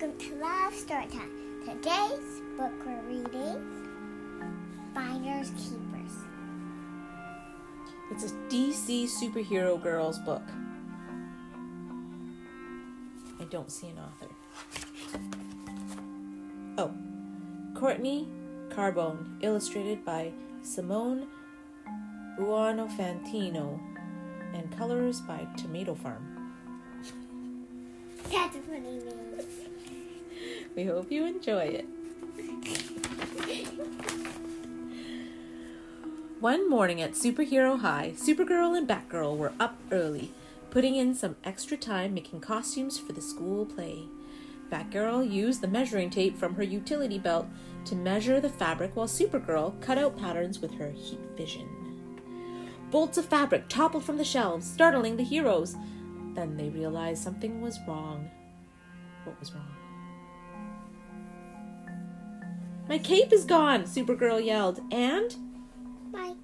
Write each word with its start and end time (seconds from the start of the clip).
Welcome 0.00 0.18
to 0.28 0.34
Love 0.36 0.74
Story 0.74 1.06
Time. 1.06 1.32
Today's 1.64 2.40
book 2.56 2.70
we're 2.86 3.00
reading 3.08 3.66
Finders 4.94 5.50
Keepers. 5.50 6.12
It's 8.12 8.22
a 8.22 8.34
DC 8.48 9.08
superhero 9.08 9.82
girls 9.82 10.20
book. 10.20 10.44
I 13.40 13.44
don't 13.50 13.72
see 13.72 13.88
an 13.88 13.98
author. 13.98 14.28
Oh, 16.78 16.94
Courtney 17.74 18.28
Carbone, 18.68 19.26
illustrated 19.40 20.04
by 20.04 20.30
Simone 20.62 21.26
Buonfantino, 22.38 23.80
and 24.54 24.78
colors 24.78 25.20
by 25.22 25.44
Tomato 25.56 25.96
Farm. 25.96 26.24
That's 28.30 28.54
a 28.54 28.60
funny 28.60 28.98
name. 28.98 29.57
We 30.76 30.84
hope 30.84 31.10
you 31.10 31.26
enjoy 31.26 31.64
it. 31.64 31.86
One 36.40 36.70
morning 36.70 37.02
at 37.02 37.12
Superhero 37.12 37.80
High, 37.80 38.12
Supergirl 38.16 38.78
and 38.78 38.88
Batgirl 38.88 39.36
were 39.36 39.52
up 39.58 39.76
early, 39.90 40.30
putting 40.70 40.94
in 40.94 41.14
some 41.14 41.34
extra 41.42 41.76
time 41.76 42.14
making 42.14 42.40
costumes 42.40 42.96
for 42.96 43.12
the 43.12 43.20
school 43.20 43.66
play. 43.66 44.04
Batgirl 44.70 45.28
used 45.28 45.60
the 45.60 45.66
measuring 45.66 46.10
tape 46.10 46.38
from 46.38 46.54
her 46.54 46.62
utility 46.62 47.18
belt 47.18 47.46
to 47.86 47.96
measure 47.96 48.40
the 48.40 48.48
fabric 48.48 48.94
while 48.94 49.08
Supergirl 49.08 49.80
cut 49.80 49.98
out 49.98 50.16
patterns 50.16 50.60
with 50.60 50.74
her 50.74 50.90
heat 50.90 51.18
vision. 51.36 51.68
Bolts 52.90 53.18
of 53.18 53.26
fabric 53.26 53.68
toppled 53.68 54.04
from 54.04 54.16
the 54.16 54.24
shelves, 54.24 54.70
startling 54.70 55.16
the 55.16 55.24
heroes. 55.24 55.74
Then 56.34 56.56
they 56.56 56.68
realized 56.68 57.22
something 57.22 57.60
was 57.60 57.78
wrong. 57.88 58.30
What 59.24 59.38
was 59.40 59.52
wrong? 59.52 59.77
My 62.88 62.98
cape 62.98 63.32
is 63.32 63.44
gone, 63.44 63.82
Supergirl 63.84 64.42
yelled. 64.44 64.80
And 64.90 65.36
My 66.10 66.34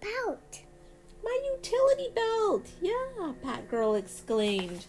belt. 0.00 0.60
my 1.24 1.40
utility 1.56 2.08
belt. 2.14 2.66
Yeah, 2.82 3.32
Batgirl 3.42 3.98
exclaimed. 3.98 4.84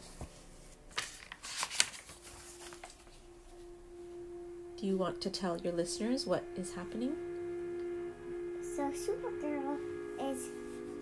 Do 4.77 4.87
you 4.87 4.97
want 4.97 5.21
to 5.21 5.29
tell 5.29 5.57
your 5.61 5.71
listeners 5.71 6.25
what 6.25 6.43
is 6.57 6.73
happening? 6.73 7.13
So 8.75 8.91
Supergirl 8.91 9.77
is 10.19 10.49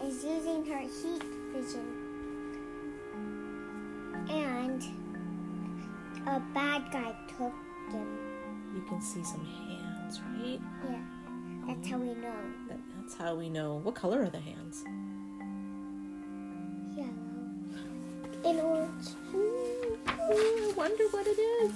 is 0.03 0.23
using 0.23 0.65
her 0.65 0.79
heat 0.79 1.23
vision. 1.53 1.87
And 4.29 4.83
a 6.27 6.39
bad 6.53 6.91
guy 6.91 7.15
took 7.37 7.53
him. 7.91 8.30
You 8.73 8.81
can 8.87 9.01
see 9.01 9.23
some 9.23 9.45
hands, 9.45 10.21
right? 10.37 10.59
Yeah. 10.89 10.99
That's 11.67 11.87
how 11.89 11.97
we 11.97 12.13
know. 12.15 12.35
That, 12.69 12.79
that's 12.97 13.15
how 13.15 13.35
we 13.35 13.49
know. 13.49 13.79
What 13.83 13.95
color 13.95 14.21
are 14.23 14.29
the 14.29 14.39
hands? 14.39 14.83
Yellow. 16.95 17.09
And 18.43 18.59
orange. 18.59 19.07
Ooh, 19.35 19.97
I 20.07 20.73
wonder 20.75 21.03
what 21.11 21.27
it 21.27 21.39
is. 21.39 21.73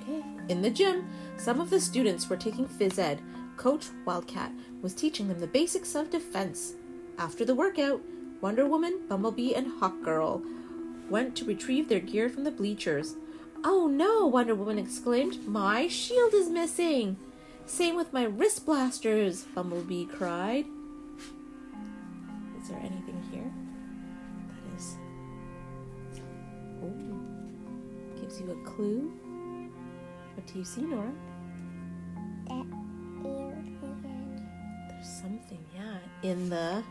Okay. 0.00 0.22
In 0.48 0.62
the 0.62 0.70
gym, 0.70 1.08
some 1.36 1.60
of 1.60 1.70
the 1.70 1.80
students 1.80 2.28
were 2.28 2.36
taking 2.36 2.66
phys 2.66 2.98
ed. 2.98 3.20
Coach 3.56 3.86
Wildcat 4.04 4.52
was 4.82 4.94
teaching 4.94 5.28
them 5.28 5.40
the 5.40 5.46
basics 5.46 5.94
of 5.94 6.10
defense. 6.10 6.74
After 7.18 7.44
the 7.44 7.54
workout, 7.54 8.00
Wonder 8.40 8.66
Woman, 8.66 9.00
Bumblebee, 9.08 9.54
and 9.54 9.66
Hawkgirl 9.80 10.42
went 11.08 11.34
to 11.36 11.44
retrieve 11.44 11.88
their 11.88 12.00
gear 12.00 12.28
from 12.28 12.44
the 12.44 12.50
bleachers. 12.50 13.16
Oh 13.68 13.88
no, 13.88 14.28
Wonder 14.28 14.54
Woman 14.54 14.78
exclaimed. 14.78 15.44
My 15.48 15.88
shield 15.88 16.32
is 16.34 16.48
missing. 16.48 17.16
Same 17.66 17.96
with 17.96 18.12
my 18.12 18.22
wrist 18.22 18.64
blasters, 18.64 19.42
Bumblebee 19.42 20.04
cried. 20.04 20.66
Is 22.62 22.68
there 22.68 22.78
anything 22.78 23.20
here? 23.32 23.52
That 24.46 24.76
is. 24.76 24.96
Oh, 26.80 28.20
Gives 28.20 28.40
you 28.40 28.52
a 28.52 28.64
clue. 28.64 29.12
What 30.36 30.46
do 30.46 30.60
you 30.60 30.64
see, 30.64 30.82
Nora? 30.82 31.10
That 32.46 32.66
ear 33.24 33.64
again. 33.82 34.48
There's 34.90 35.08
something, 35.08 35.58
yeah, 35.74 35.98
in 36.22 36.48
the 36.50 36.84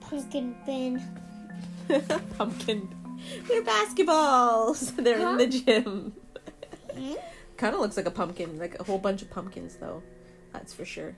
Pumpkin 0.00 0.56
bin. 0.64 1.02
pumpkin. 2.38 3.05
They're 3.48 3.62
basketballs. 3.62 4.96
They're 5.02 5.28
in 5.28 5.38
the 5.38 5.46
gym. 5.46 6.12
Hmm? 6.94 7.14
kind 7.56 7.74
of 7.74 7.80
looks 7.80 7.96
like 7.96 8.06
a 8.06 8.10
pumpkin, 8.10 8.58
like 8.58 8.78
a 8.78 8.84
whole 8.84 8.98
bunch 8.98 9.22
of 9.22 9.30
pumpkins, 9.30 9.76
though. 9.76 10.02
That's 10.52 10.74
for 10.74 10.84
sure. 10.84 11.16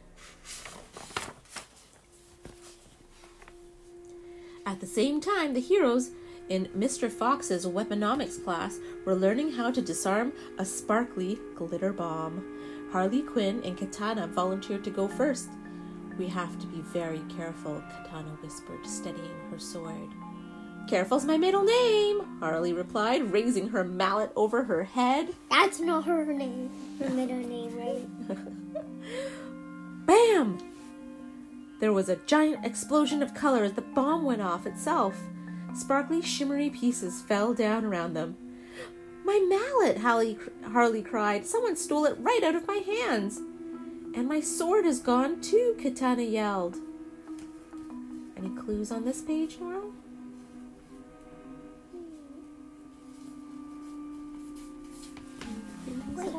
At 4.64 4.80
the 4.80 4.86
same 4.86 5.20
time, 5.20 5.54
the 5.54 5.60
heroes 5.60 6.10
in 6.48 6.66
Mr. 6.66 7.10
Fox's 7.10 7.66
weaponomics 7.66 8.42
class 8.42 8.78
were 9.04 9.14
learning 9.14 9.52
how 9.52 9.70
to 9.70 9.80
disarm 9.80 10.32
a 10.58 10.64
sparkly 10.64 11.38
glitter 11.56 11.92
bomb. 11.92 12.44
Harley 12.92 13.22
Quinn 13.22 13.62
and 13.64 13.76
Katana 13.76 14.26
volunteered 14.26 14.84
to 14.84 14.90
go 14.90 15.08
first. 15.08 15.48
We 16.18 16.26
have 16.28 16.58
to 16.60 16.66
be 16.66 16.80
very 16.80 17.22
careful, 17.34 17.82
Katana 17.90 18.30
whispered, 18.42 18.84
steadying 18.86 19.50
her 19.50 19.58
sword. 19.58 20.10
Careful's 20.88 21.26
my 21.26 21.36
middle 21.36 21.64
name, 21.64 22.22
Harley 22.40 22.72
replied, 22.72 23.30
raising 23.30 23.68
her 23.68 23.84
mallet 23.84 24.32
over 24.34 24.64
her 24.64 24.84
head. 24.84 25.34
That's 25.50 25.80
not 25.80 26.06
her 26.06 26.24
name. 26.24 26.70
Her 26.98 27.10
middle 27.10 27.36
name, 27.36 27.76
right? 27.76 28.38
Bam! 30.06 30.58
There 31.78 31.92
was 31.92 32.08
a 32.08 32.16
giant 32.16 32.64
explosion 32.64 33.22
of 33.22 33.34
color 33.34 33.64
as 33.64 33.74
the 33.74 33.82
bomb 33.82 34.24
went 34.24 34.40
off 34.40 34.66
itself. 34.66 35.20
Sparkly, 35.74 36.22
shimmery 36.22 36.70
pieces 36.70 37.20
fell 37.20 37.52
down 37.52 37.84
around 37.84 38.14
them. 38.14 38.38
My 39.26 39.44
mallet, 39.46 39.98
Harley, 39.98 40.38
Harley 40.72 41.02
cried. 41.02 41.44
Someone 41.44 41.76
stole 41.76 42.06
it 42.06 42.16
right 42.18 42.42
out 42.42 42.54
of 42.54 42.66
my 42.66 42.76
hands. 42.76 43.36
And 44.16 44.26
my 44.26 44.40
sword 44.40 44.86
is 44.86 45.00
gone 45.00 45.42
too, 45.42 45.76
Katana 45.78 46.22
yelled. 46.22 46.78
Any 48.38 48.48
clues 48.56 48.90
on 48.90 49.04
this 49.04 49.20
page, 49.20 49.58
Nora? 49.60 49.82
Wait. 56.18 56.32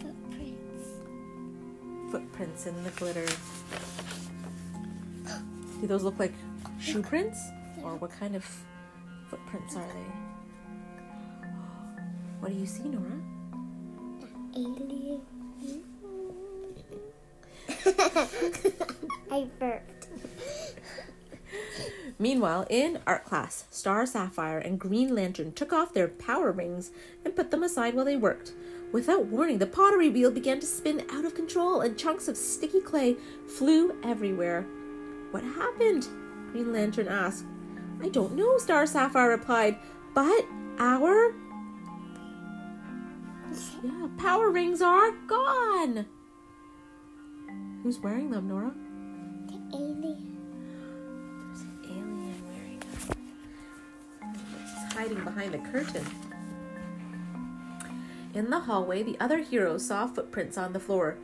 Footprints. 0.00 0.88
Footprints 2.10 2.66
in 2.66 2.84
the 2.84 2.90
glitter. 2.90 3.26
Do 5.80 5.86
those 5.86 6.02
look 6.02 6.18
like 6.18 6.32
shoe 6.80 7.02
prints? 7.02 7.38
Or 7.82 7.96
what 7.96 8.10
kind 8.18 8.34
of 8.34 8.44
footprints 9.28 9.76
are 9.76 9.86
they? 9.86 10.10
What 12.40 12.52
do 12.52 12.58
you 12.58 12.66
see, 12.66 12.84
Nora? 12.84 13.20
Alien. 14.56 15.20
I 19.30 19.46
burped. 19.58 20.08
Meanwhile, 22.18 22.66
in 22.70 23.00
art 23.06 23.24
class, 23.24 23.64
Star 23.70 24.06
Sapphire 24.06 24.58
and 24.58 24.78
Green 24.78 25.14
Lantern 25.14 25.52
took 25.52 25.72
off 25.72 25.92
their 25.92 26.08
power 26.08 26.52
rings 26.52 26.92
and 27.24 27.34
put 27.34 27.50
them 27.50 27.62
aside 27.62 27.94
while 27.94 28.04
they 28.04 28.16
worked. 28.16 28.52
Without 28.92 29.26
warning, 29.26 29.58
the 29.58 29.66
pottery 29.66 30.08
wheel 30.08 30.30
began 30.30 30.60
to 30.60 30.66
spin 30.66 31.04
out 31.10 31.24
of 31.24 31.34
control 31.34 31.80
and 31.80 31.98
chunks 31.98 32.28
of 32.28 32.36
sticky 32.36 32.80
clay 32.80 33.16
flew 33.48 33.96
everywhere. 34.04 34.64
What 35.32 35.42
happened? 35.42 36.06
Green 36.52 36.72
Lantern 36.72 37.08
asked. 37.08 37.44
I 38.00 38.08
don't 38.08 38.36
know, 38.36 38.58
Star 38.58 38.86
Sapphire 38.86 39.30
replied, 39.30 39.76
but 40.14 40.44
our. 40.78 41.34
Yeah, 43.82 44.08
power 44.18 44.50
rings 44.50 44.80
are 44.80 45.10
gone. 45.26 46.06
Who's 47.82 47.98
wearing 47.98 48.30
them, 48.30 48.48
Nora? 48.48 48.72
Hiding 55.04 55.22
behind 55.22 55.52
the 55.52 55.58
curtain. 55.58 56.04
In 58.32 58.48
the 58.48 58.60
hallway, 58.60 59.02
the 59.02 59.20
other 59.20 59.40
heroes 59.40 59.86
saw 59.86 60.06
footprints 60.06 60.56
on 60.56 60.72
the 60.72 60.80
floor. 60.80 61.18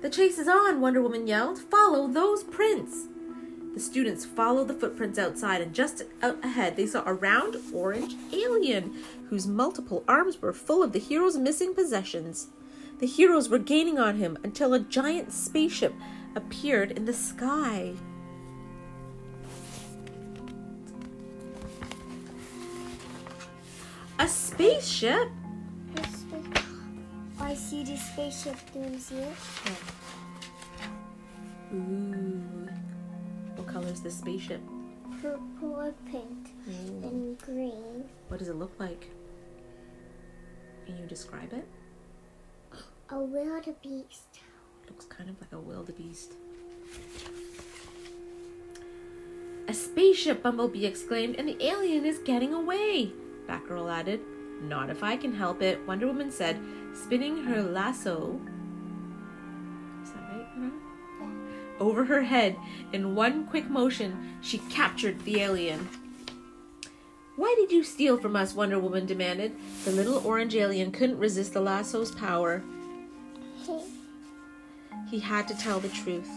The 0.00 0.08
chase 0.08 0.38
is 0.38 0.46
on, 0.46 0.80
Wonder 0.80 1.02
Woman 1.02 1.26
yelled. 1.26 1.58
Follow 1.58 2.06
those 2.06 2.44
prints. 2.44 3.08
The 3.74 3.80
students 3.80 4.24
followed 4.24 4.68
the 4.68 4.74
footprints 4.74 5.18
outside, 5.18 5.60
and 5.60 5.74
just 5.74 6.04
out 6.22 6.42
ahead, 6.44 6.76
they 6.76 6.86
saw 6.86 7.02
a 7.04 7.12
round 7.12 7.56
orange 7.72 8.14
alien 8.32 8.94
whose 9.28 9.48
multiple 9.48 10.04
arms 10.06 10.40
were 10.40 10.52
full 10.52 10.80
of 10.80 10.92
the 10.92 11.00
heroes' 11.00 11.36
missing 11.36 11.74
possessions. 11.74 12.46
The 13.00 13.08
heroes 13.08 13.48
were 13.48 13.58
gaining 13.58 13.98
on 13.98 14.18
him 14.18 14.38
until 14.44 14.72
a 14.72 14.78
giant 14.78 15.32
spaceship 15.32 15.94
appeared 16.36 16.92
in 16.92 17.06
the 17.06 17.12
sky. 17.12 17.94
Spaceship. 24.28 25.28
The 25.94 26.02
spa- 26.02 26.62
Oh, 27.40 27.44
I 27.44 27.54
see 27.54 27.84
the 27.84 27.96
spaceship 27.96 28.56
doing 28.72 28.98
here. 28.98 29.32
Hmm. 31.70 31.74
Ooh. 31.76 32.68
What 33.56 33.66
color 33.66 33.88
is 33.88 34.00
this 34.00 34.18
spaceship? 34.18 34.60
Purple 35.20 35.94
pink 36.10 36.48
hmm. 36.64 37.04
and 37.04 37.38
green. 37.38 38.04
What 38.28 38.38
does 38.38 38.48
it 38.48 38.56
look 38.56 38.72
like? 38.78 39.10
Can 40.86 40.98
you 40.98 41.06
describe 41.06 41.52
it? 41.52 41.66
A 43.10 43.18
wildebeest. 43.18 44.40
Looks 44.88 45.04
kind 45.06 45.30
of 45.30 45.40
like 45.40 45.52
a 45.52 45.58
wildebeest. 45.58 46.32
A 49.68 49.74
spaceship, 49.74 50.42
Bumblebee 50.42 50.84
exclaimed, 50.84 51.36
and 51.36 51.48
the 51.48 51.64
alien 51.64 52.04
is 52.04 52.18
getting 52.18 52.52
away. 52.52 53.12
Batgirl 53.48 53.92
added. 53.92 54.20
Not 54.62 54.90
if 54.90 55.02
I 55.02 55.16
can 55.16 55.34
help 55.34 55.62
it, 55.62 55.86
Wonder 55.86 56.06
Woman 56.06 56.30
said, 56.30 56.58
spinning 56.94 57.44
her 57.44 57.62
lasso. 57.62 58.40
Is 60.02 60.12
that 60.12 60.22
right? 60.32 60.46
Mara? 60.56 60.72
Over 61.80 62.04
her 62.04 62.22
head, 62.22 62.56
in 62.92 63.14
one 63.14 63.46
quick 63.46 63.68
motion, 63.68 64.36
she 64.40 64.58
captured 64.58 65.24
the 65.24 65.40
alien. 65.40 65.88
Why 67.36 67.52
did 67.58 67.72
you 67.72 67.82
steal 67.82 68.16
from 68.16 68.36
us? 68.36 68.54
Wonder 68.54 68.78
Woman 68.78 69.06
demanded. 69.06 69.56
The 69.84 69.90
little 69.90 70.24
orange 70.24 70.54
alien 70.54 70.92
couldn't 70.92 71.18
resist 71.18 71.52
the 71.52 71.60
lasso's 71.60 72.12
power. 72.12 72.62
He 75.10 75.18
had 75.18 75.48
to 75.48 75.58
tell 75.58 75.80
the 75.80 75.88
truth. 75.88 76.28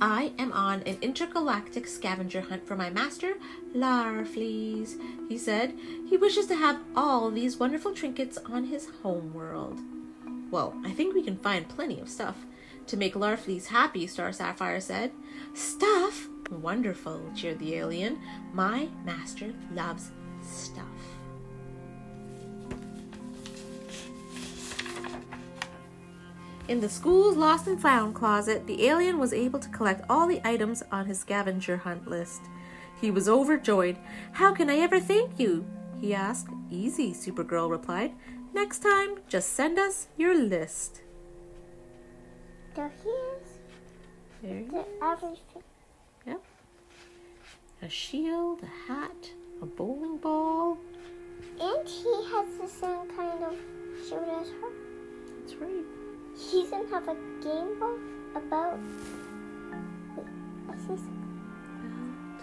I, 0.00 0.32
am 0.38 0.52
on 0.52 0.82
an 0.82 0.96
intergalactic 1.02 1.86
scavenger 1.86 2.40
hunt 2.40 2.66
for 2.66 2.74
my 2.74 2.88
master, 2.88 3.34
Larfleeze, 3.74 4.98
he 5.28 5.36
said. 5.36 5.74
He 6.08 6.16
wishes 6.16 6.46
to 6.46 6.56
have 6.56 6.80
all 6.96 7.30
these 7.30 7.58
wonderful 7.58 7.92
trinkets 7.92 8.38
on 8.46 8.64
his 8.64 8.88
homeworld. 9.02 9.78
Well, 10.50 10.74
I 10.84 10.90
think 10.92 11.14
we 11.14 11.22
can 11.22 11.36
find 11.36 11.68
plenty 11.68 12.00
of 12.00 12.08
stuff 12.08 12.36
to 12.86 12.96
make 12.96 13.14
Larfleeze 13.14 13.66
happy, 13.66 14.06
Star 14.06 14.32
Sapphire 14.32 14.80
said. 14.80 15.12
Stuff? 15.54 16.28
Wonderful, 16.50 17.20
cheered 17.36 17.58
the 17.58 17.74
alien. 17.74 18.18
My 18.52 18.88
master 19.04 19.52
loves 19.72 20.10
stuff. 20.42 20.86
In 26.70 26.80
the 26.80 26.88
school's 26.88 27.36
lost 27.36 27.66
and 27.66 27.82
found 27.82 28.14
closet, 28.14 28.64
the 28.68 28.86
alien 28.86 29.18
was 29.18 29.32
able 29.32 29.58
to 29.58 29.68
collect 29.70 30.04
all 30.08 30.28
the 30.28 30.40
items 30.44 30.84
on 30.92 31.04
his 31.04 31.18
scavenger 31.18 31.78
hunt 31.78 32.06
list. 32.06 32.42
He 33.00 33.10
was 33.10 33.28
overjoyed. 33.28 33.98
How 34.30 34.54
can 34.54 34.70
I 34.70 34.76
ever 34.76 35.00
thank 35.00 35.40
you? 35.40 35.66
he 36.00 36.14
asked. 36.14 36.46
Easy, 36.70 37.12
Supergirl 37.12 37.68
replied. 37.68 38.12
Next 38.54 38.84
time, 38.84 39.18
just 39.26 39.54
send 39.54 39.80
us 39.80 40.06
your 40.16 40.38
list. 40.38 41.02
So 42.76 42.88
here's 44.40 44.70
the 44.70 44.84
everything. 45.02 45.64
Yep. 46.24 46.40
A 47.82 47.88
shield, 47.88 48.62
a 48.62 48.92
hat, 48.92 49.32
a 49.60 49.66
bowling 49.66 50.18
ball. 50.18 50.78
And 51.60 51.88
he 51.88 52.14
has 52.30 52.46
the 52.60 52.68
same 52.68 53.08
kind 53.16 53.42
of 53.42 53.56
shirt 54.08 54.28
as 54.28 54.50
her. 54.50 54.70
That's 55.40 55.54
right. 55.54 56.09
He 56.48 56.62
doesn't 56.62 56.88
have 56.90 57.06
a 57.08 57.14
game 57.42 57.78
book 57.78 58.00
about. 58.34 58.78
Wait, 60.16 60.26
I 60.68 60.74
see 60.78 60.96
something. 60.96 62.36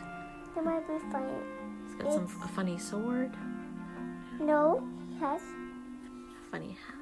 There 0.54 0.64
might 0.64 0.88
be 0.88 0.94
funny. 1.12 1.34
He's 1.86 1.96
got 1.96 2.14
some 2.14 2.26
a 2.44 2.48
funny 2.50 2.78
sword, 2.78 3.32
No, 4.40 4.84
he 5.14 5.20
has. 5.20 5.42
a 5.42 6.52
funny 6.52 6.78
hat. 6.88 6.96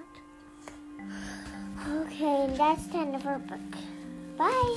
Okay, 1.87 2.45
and 2.45 2.55
that's 2.57 2.87
the 2.87 2.97
end 2.97 3.15
of 3.15 3.25
our 3.27 3.39
book. 3.39 3.59
Bye. 4.37 4.75